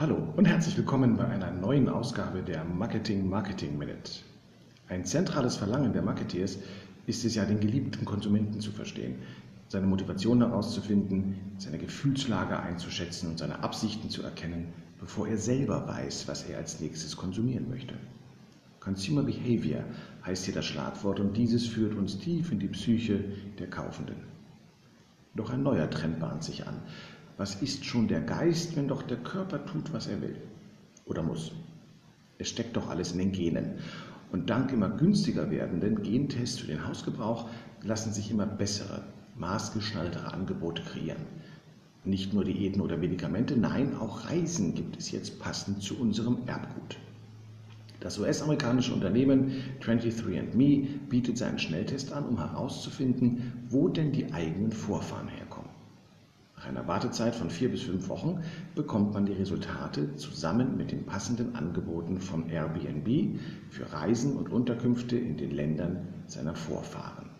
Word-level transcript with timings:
Hallo 0.00 0.32
und 0.36 0.44
herzlich 0.44 0.76
willkommen 0.76 1.16
bei 1.16 1.26
einer 1.26 1.50
neuen 1.50 1.88
Ausgabe 1.88 2.40
der 2.40 2.62
Marketing 2.62 3.28
Marketing 3.28 3.76
Minute. 3.76 4.12
Ein 4.86 5.04
zentrales 5.04 5.56
Verlangen 5.56 5.92
der 5.92 6.02
Marketeers 6.02 6.58
ist 7.06 7.24
es 7.24 7.34
ja, 7.34 7.44
den 7.44 7.58
geliebten 7.58 8.04
Konsumenten 8.04 8.60
zu 8.60 8.70
verstehen, 8.70 9.16
seine 9.66 9.88
Motivation 9.88 10.38
herauszufinden, 10.38 11.34
seine 11.58 11.78
Gefühlslage 11.78 12.60
einzuschätzen 12.60 13.30
und 13.30 13.40
seine 13.40 13.64
Absichten 13.64 14.08
zu 14.08 14.22
erkennen, 14.22 14.68
bevor 15.00 15.26
er 15.26 15.36
selber 15.36 15.88
weiß, 15.88 16.28
was 16.28 16.44
er 16.44 16.58
als 16.58 16.78
nächstes 16.78 17.16
konsumieren 17.16 17.68
möchte. 17.68 17.96
Consumer 18.78 19.24
Behavior 19.24 19.82
heißt 20.24 20.44
hier 20.44 20.54
das 20.54 20.66
Schlagwort 20.66 21.18
und 21.18 21.36
dieses 21.36 21.66
führt 21.66 21.96
uns 21.96 22.20
tief 22.20 22.52
in 22.52 22.60
die 22.60 22.68
Psyche 22.68 23.24
der 23.58 23.68
Kaufenden. 23.68 24.28
Doch 25.34 25.50
ein 25.50 25.64
neuer 25.64 25.90
Trend 25.90 26.20
bahnt 26.20 26.44
sich 26.44 26.68
an. 26.68 26.82
Was 27.38 27.62
ist 27.62 27.84
schon 27.84 28.08
der 28.08 28.20
Geist, 28.20 28.74
wenn 28.74 28.88
doch 28.88 29.02
der 29.02 29.18
Körper 29.18 29.64
tut, 29.64 29.92
was 29.92 30.08
er 30.08 30.20
will 30.20 30.34
oder 31.06 31.22
muss? 31.22 31.52
Es 32.36 32.48
steckt 32.48 32.76
doch 32.76 32.90
alles 32.90 33.12
in 33.12 33.18
den 33.18 33.30
Genen. 33.30 33.78
Und 34.32 34.50
dank 34.50 34.72
immer 34.72 34.88
günstiger 34.88 35.48
werdenden 35.48 36.02
Gentests 36.02 36.58
für 36.58 36.66
den 36.66 36.86
Hausgebrauch 36.86 37.48
lassen 37.84 38.12
sich 38.12 38.32
immer 38.32 38.44
bessere, 38.44 39.04
maßgeschneidertere 39.36 40.32
Angebote 40.34 40.82
kreieren. 40.82 41.22
Nicht 42.04 42.34
nur 42.34 42.42
Diäten 42.42 42.80
oder 42.80 42.96
Medikamente, 42.96 43.56
nein, 43.56 43.96
auch 43.96 44.28
Reisen 44.28 44.74
gibt 44.74 44.96
es 44.96 45.12
jetzt 45.12 45.38
passend 45.38 45.80
zu 45.80 45.96
unserem 45.96 46.38
Erbgut. 46.46 46.98
Das 48.00 48.18
US-amerikanische 48.18 48.92
Unternehmen 48.92 49.52
23andMe 49.80 50.88
bietet 51.08 51.38
seinen 51.38 51.60
Schnelltest 51.60 52.12
an, 52.12 52.26
um 52.26 52.38
herauszufinden, 52.38 53.52
wo 53.70 53.88
denn 53.88 54.10
die 54.10 54.32
eigenen 54.32 54.72
Vorfahren 54.72 55.28
herkommen. 55.28 55.67
Nach 56.58 56.66
einer 56.66 56.88
Wartezeit 56.88 57.36
von 57.36 57.50
vier 57.50 57.70
bis 57.70 57.82
fünf 57.82 58.08
Wochen 58.08 58.42
bekommt 58.74 59.14
man 59.14 59.26
die 59.26 59.32
Resultate 59.32 60.16
zusammen 60.16 60.76
mit 60.76 60.90
den 60.90 61.06
passenden 61.06 61.54
Angeboten 61.54 62.18
von 62.18 62.50
Airbnb 62.50 63.38
für 63.70 63.92
Reisen 63.92 64.36
und 64.36 64.50
Unterkünfte 64.50 65.16
in 65.16 65.36
den 65.36 65.52
Ländern 65.52 66.08
seiner 66.26 66.56
Vorfahren. 66.56 67.30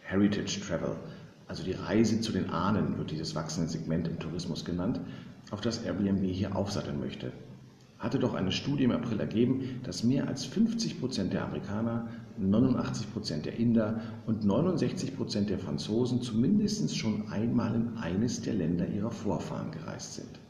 Heritage 0.00 0.62
Travel, 0.66 0.96
also 1.46 1.62
die 1.62 1.72
Reise 1.72 2.22
zu 2.22 2.32
den 2.32 2.48
Ahnen, 2.48 2.96
wird 2.96 3.10
dieses 3.10 3.34
wachsende 3.34 3.68
Segment 3.68 4.08
im 4.08 4.18
Tourismus 4.18 4.64
genannt, 4.64 4.98
auf 5.50 5.60
das 5.60 5.82
Airbnb 5.82 6.24
hier 6.24 6.56
aufsatteln 6.56 7.00
möchte 7.00 7.32
hatte 8.02 8.18
doch 8.18 8.34
eine 8.34 8.50
Studie 8.50 8.82
im 8.82 8.90
April 8.90 9.20
ergeben, 9.20 9.80
dass 9.84 10.02
mehr 10.02 10.26
als 10.26 10.44
50 10.44 10.98
Prozent 10.98 11.32
der 11.32 11.44
Amerikaner, 11.44 12.08
89 12.36 13.12
Prozent 13.12 13.46
der 13.46 13.56
Inder 13.58 14.00
und 14.26 14.44
69 14.44 15.16
Prozent 15.16 15.50
der 15.50 15.58
Franzosen 15.58 16.20
zumindest 16.20 16.96
schon 16.98 17.28
einmal 17.30 17.74
in 17.76 17.96
eines 17.98 18.42
der 18.42 18.54
Länder 18.54 18.88
ihrer 18.88 19.12
Vorfahren 19.12 19.70
gereist 19.70 20.14
sind. 20.14 20.40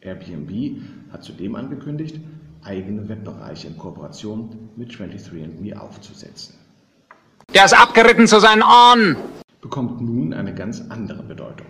Airbnb 0.00 0.82
hat 1.12 1.22
zudem 1.22 1.54
angekündigt, 1.54 2.18
eigene 2.64 3.08
Webbereiche 3.08 3.68
in 3.68 3.78
Kooperation 3.78 4.50
mit 4.76 4.90
23andMe 4.90 5.76
aufzusetzen. 5.76 6.56
Der 7.54 7.64
ist 7.64 7.80
abgeritten 7.80 8.26
zu 8.26 8.40
seinen 8.40 8.62
Ohren! 8.62 9.16
Bekommt 9.60 10.00
nun 10.00 10.34
eine 10.34 10.52
ganz 10.52 10.82
andere 10.88 11.22
Bedeutung. 11.22 11.68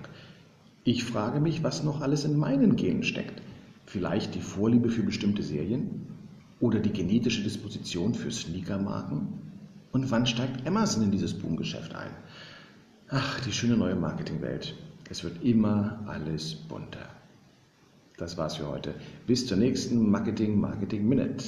Ich 0.85 1.05
frage 1.05 1.41
mich, 1.41 1.63
was 1.63 1.85
noch 1.85 2.01
alles 2.01 2.25
in 2.25 2.39
meinen 2.39 2.77
Genen 2.77 3.03
steckt. 3.03 3.43
Vielleicht 3.93 4.35
die 4.35 4.41
Vorliebe 4.41 4.89
für 4.89 5.03
bestimmte 5.03 5.43
Serien? 5.43 6.07
Oder 6.61 6.81
die 6.81 6.95
genetische 6.95 7.43
Disposition 7.43 8.15
für 8.15 8.31
Sneakermarken? 8.31 9.29
Und 9.91 10.11
wann 10.11 10.25
steigt 10.25 10.67
Amazon 10.67 11.03
in 11.03 11.11
dieses 11.11 11.35
Boomgeschäft 11.35 11.95
ein? 11.95 12.11
Ach, 13.09 13.41
die 13.41 13.53
schöne 13.53 13.77
neue 13.77 13.95
Marketingwelt. 13.95 14.75
Es 15.11 15.23
wird 15.25 15.45
immer 15.45 16.03
alles 16.07 16.55
bunter. 16.55 17.07
Das 18.17 18.39
war's 18.39 18.57
für 18.57 18.67
heute. 18.67 18.95
Bis 19.27 19.47
zur 19.47 19.59
nächsten 19.59 20.11
Marketing 20.11 20.59
Marketing 20.59 21.07
Minute. 21.07 21.45